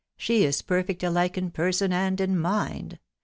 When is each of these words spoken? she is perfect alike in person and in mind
she 0.17 0.43
is 0.43 0.63
perfect 0.63 1.03
alike 1.03 1.37
in 1.37 1.51
person 1.51 1.93
and 1.93 2.19
in 2.19 2.35
mind 2.35 2.97